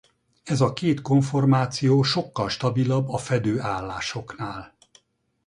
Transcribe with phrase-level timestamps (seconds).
[0.43, 4.75] Ez a két konformáció sokkal stabilabb a fedő állásoknál.